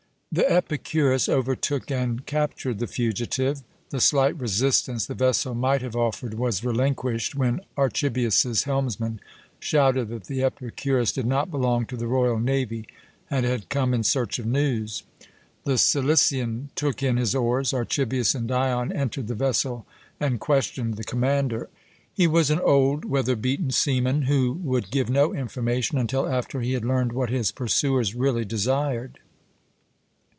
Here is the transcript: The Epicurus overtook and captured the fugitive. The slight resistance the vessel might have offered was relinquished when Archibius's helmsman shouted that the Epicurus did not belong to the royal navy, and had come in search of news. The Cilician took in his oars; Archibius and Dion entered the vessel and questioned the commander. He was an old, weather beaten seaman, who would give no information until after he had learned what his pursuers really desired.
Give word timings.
The 0.33 0.49
Epicurus 0.49 1.27
overtook 1.27 1.91
and 1.91 2.25
captured 2.25 2.79
the 2.79 2.87
fugitive. 2.87 3.63
The 3.89 3.99
slight 3.99 4.39
resistance 4.39 5.05
the 5.05 5.13
vessel 5.13 5.53
might 5.53 5.81
have 5.81 5.97
offered 5.97 6.35
was 6.35 6.63
relinquished 6.63 7.35
when 7.35 7.59
Archibius's 7.75 8.63
helmsman 8.63 9.19
shouted 9.59 10.07
that 10.07 10.27
the 10.27 10.41
Epicurus 10.41 11.11
did 11.11 11.25
not 11.25 11.51
belong 11.51 11.85
to 11.87 11.97
the 11.97 12.07
royal 12.07 12.39
navy, 12.39 12.87
and 13.29 13.45
had 13.45 13.67
come 13.67 13.93
in 13.93 14.03
search 14.05 14.39
of 14.39 14.45
news. 14.45 15.03
The 15.65 15.77
Cilician 15.77 16.69
took 16.75 17.03
in 17.03 17.17
his 17.17 17.35
oars; 17.35 17.73
Archibius 17.73 18.33
and 18.33 18.47
Dion 18.47 18.89
entered 18.93 19.27
the 19.27 19.35
vessel 19.35 19.85
and 20.17 20.39
questioned 20.39 20.93
the 20.93 21.03
commander. 21.03 21.67
He 22.13 22.25
was 22.27 22.49
an 22.49 22.61
old, 22.61 23.03
weather 23.03 23.35
beaten 23.35 23.71
seaman, 23.71 24.21
who 24.21 24.53
would 24.63 24.91
give 24.91 25.09
no 25.09 25.33
information 25.33 25.97
until 25.97 26.25
after 26.25 26.61
he 26.61 26.71
had 26.71 26.85
learned 26.85 27.11
what 27.11 27.29
his 27.29 27.51
pursuers 27.51 28.15
really 28.15 28.45
desired. 28.45 29.19